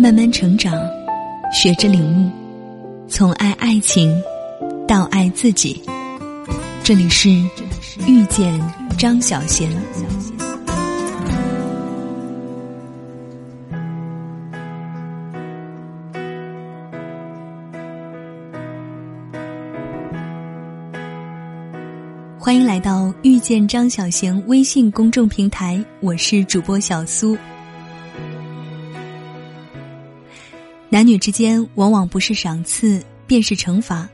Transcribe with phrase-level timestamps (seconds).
[0.00, 0.72] 慢慢成长，
[1.52, 2.30] 学着领悟，
[3.08, 4.16] 从爱爱情
[4.86, 5.82] 到爱自己。
[6.84, 7.28] 这里是
[8.06, 8.60] 遇见
[8.96, 9.68] 张小贤。
[22.38, 27.36] 欢迎来到遇见张小贤微信公众平台，我是主播小苏。
[30.90, 34.08] 男女之间往往不是赏赐，便是惩罚。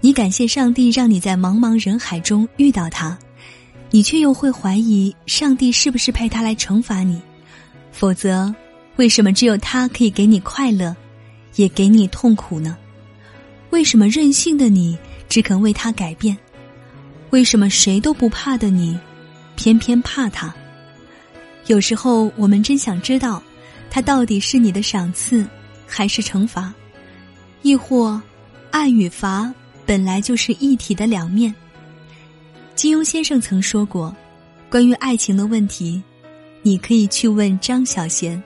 [0.00, 3.18] 你感谢上帝让你在茫茫人海中遇到他，
[3.90, 7.20] 你却又会怀疑上帝是不是派他来惩罚你？
[7.92, 8.54] 否则，
[8.96, 10.96] 为什么只有他可以给你快乐，
[11.56, 12.76] 也给你痛苦呢？
[13.70, 14.96] 为什么任性的你
[15.28, 16.34] 只肯为他改变？
[17.30, 18.98] 为什么谁都不怕的你，
[19.56, 20.54] 偏偏怕他？
[21.66, 23.42] 有时候我们真想知道，
[23.90, 25.46] 他到底是你的赏赐，
[25.88, 26.72] 还是惩罚？
[27.62, 28.20] 亦或，
[28.70, 29.52] 爱与罚
[29.86, 31.52] 本来就是一体的两面？
[32.74, 34.14] 金庸先生曾说过，
[34.70, 36.00] 关于爱情的问题，
[36.62, 38.40] 你可以去问张小娴。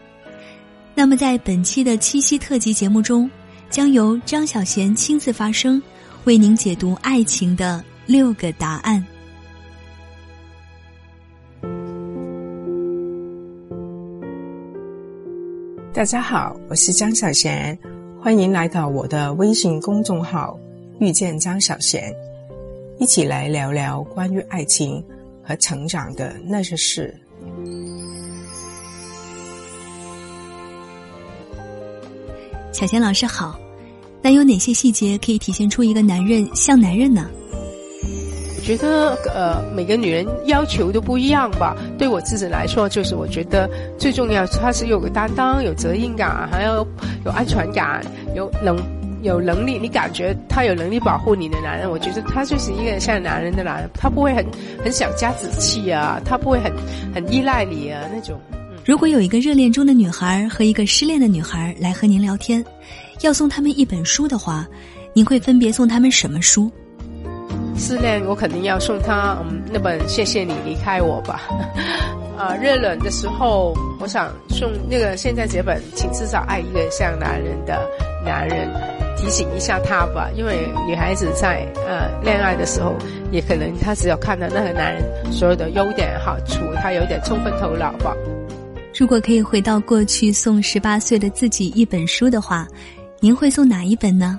[0.95, 3.31] 那么，在本期的七夕特辑节目中，
[3.69, 5.83] 将由张小娴亲自发声，
[6.25, 7.85] 为您解读爱情的。
[8.05, 9.05] 六个答案。
[15.95, 17.79] 大家好，我是张小贤，
[18.19, 20.59] 欢迎来到我的微信公众号
[20.99, 22.11] “遇见张小贤”，
[22.99, 25.05] 一起来聊聊关于爱情
[25.45, 27.15] 和成长的那些事。
[32.73, 33.61] 小贤老师好，
[34.23, 37.29] 那有哪些细节可以体现出一个男人像男人呢？
[38.65, 41.77] 觉得呃，每个女人要求都不一样吧。
[42.03, 46.85] 对我自己来说，就是我觉得最重要，他是有个担当，有责任感，还要
[47.25, 48.77] 有安全感，有能
[49.23, 49.79] 有能力。
[49.79, 53.89] 你感觉他有能力保护你的男人，我觉得他就是一个像男人的男人。
[53.95, 54.45] 他不会很
[54.83, 56.73] 很小家子气啊，他不会很
[57.15, 58.37] 很依赖你啊那种。
[58.85, 62.65] 如果有一个热恋中的女孩和一个失恋的女孩来和您聊天，
[63.21, 64.67] 要送他们一本书的话，
[65.15, 66.69] 您会分别送他们什么书？
[67.83, 71.43] 失恋，我肯定要送他嗯那本《谢谢你离开我》吧。
[72.39, 77.85] 啊， 热恋的时候，我想送那个现在这本《请至少爱一个像男人的
[78.25, 78.69] 男人》，
[79.21, 80.31] 提醒一下他吧。
[80.37, 82.95] 因为女孩子在呃恋爱的时候，
[83.33, 88.15] 也可能她只有看到那个男人所有的优点好处，她有点冲昏头脑吧。
[88.97, 92.65] 如果可以回到过去送十八岁的自己一本书的话，
[93.19, 94.39] 您会送哪一本呢？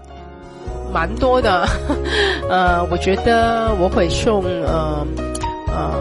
[0.94, 1.68] 蛮多的，
[2.50, 5.06] 呃，我觉得我会送呃
[5.68, 5.94] 呃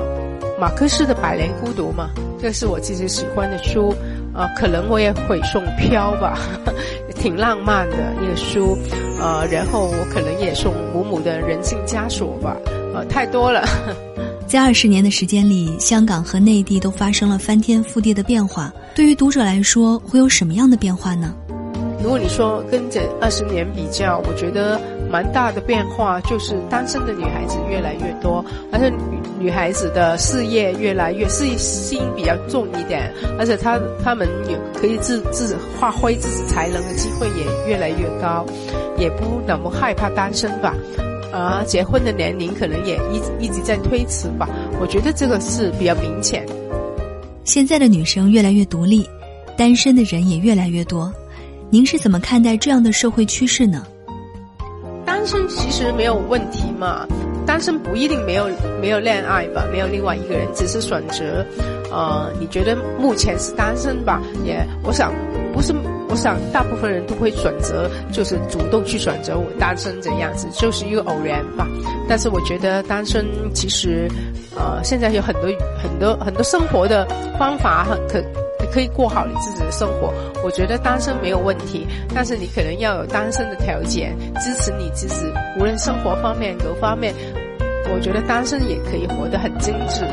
[0.60, 2.10] 马克思的《百年孤独》嘛，
[2.40, 3.94] 这是我自己喜欢的书，
[4.34, 6.38] 呃，可能我也会送《飘》吧，
[7.16, 8.76] 挺浪漫的一个书，
[9.20, 12.56] 呃，然后我可能也送母母的《人性枷锁》吧，
[12.94, 13.64] 呃，太多了。
[14.46, 21.34] 在二十年的时间里，香港和内地都发生了翻天覆地的变化，对于读者来说，会有什么样的变化呢？
[22.02, 38.44] 如果你说跟这二十年比较，我觉得蛮大的变化，就是单身的女孩子越来越多，而且女女孩子的事业越来越事业心比较重一点，而且她她们有可以自自发挥自己才能的机会也越来越高，
[38.98, 40.74] 也不那么害怕单身吧，
[41.32, 44.48] 啊，结婚的年龄可能也一一直在推迟吧，
[44.80, 46.44] 我觉得这个是比较明显。
[47.44, 49.08] 现在的女生越来越独立，
[49.56, 51.12] 单身的人也越来越多。
[51.72, 53.82] 您是怎么看待这样的社会趋势呢？
[55.06, 57.06] 单身其实没有问题嘛，
[57.46, 58.46] 单身不一定没有
[58.78, 61.42] 没有恋爱吧，没有另外一个人，只是选择。
[61.90, 64.20] 呃，你觉得目前是单身吧？
[64.44, 65.14] 也，我想
[65.54, 65.72] 不是，
[66.10, 71.66] 我想大部分人都会选择，就是主动去选择我单身这样子，就是一个偶然吧。
[72.06, 73.24] 但是我觉得单身
[73.54, 74.06] 其实，
[74.54, 75.44] 呃，现在有很多
[75.82, 78.22] 很多很多生活的方法很可。
[78.72, 80.12] 可以过好你自己的生活，
[80.42, 85.26] 我觉得单身没有问题，但是你可能要有单身的条件支持你自己，
[85.58, 87.14] 无论生活方面各方面，
[87.94, 90.04] 我觉得单身也可以活得很精致。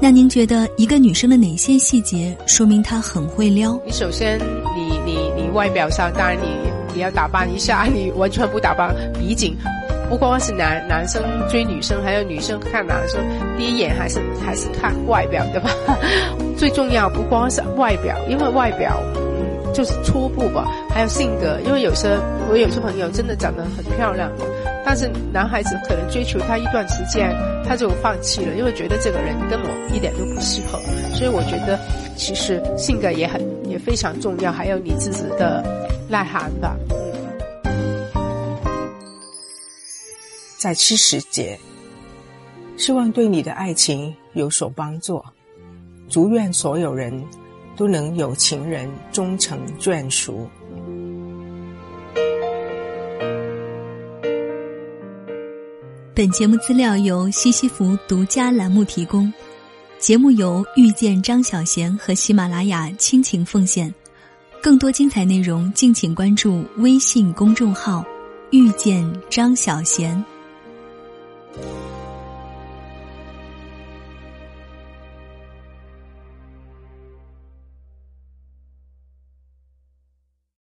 [0.00, 3.80] 那您觉得一个女生的哪些细节说明她很会撩？
[3.86, 4.36] 你首先，
[4.76, 6.48] 你你你外表上，当然你
[6.92, 9.56] 你要打扮一下，你完全不打扮，笔紧。
[10.12, 13.18] 不光是男男生追女生，还有女生看男生，
[13.56, 15.70] 第一眼还是还是看外表，对吧？
[16.54, 21.58] 最重要不光是外表，因为外表嗯就是初步吧，还有性格。
[21.64, 22.10] 因为有些
[22.50, 24.30] 我有些朋友真的长得很漂亮，
[24.84, 27.34] 但是男孩子可能追求他一段时间，
[27.66, 30.78] 他就放弃了，因为觉得这个人跟我一点都不适合。
[31.14, 31.78] 所以我觉得，
[32.16, 35.64] 其实性格也很也非常重要，还有你自己的
[36.06, 36.76] 耐涵吧。
[40.62, 41.58] 在七十节，
[42.76, 45.20] 希望对你的爱情有所帮助。
[46.08, 47.12] 祝愿所有人
[47.76, 50.48] 都能有情人终成眷属。
[56.14, 59.32] 本节目资料由西西弗独家栏目提供，
[59.98, 63.92] 节目由遇见张小贤和喜马拉雅倾情奉献。
[64.62, 68.04] 更多精彩内容，敬请关注微信公众号
[68.52, 70.24] “遇见张小贤”。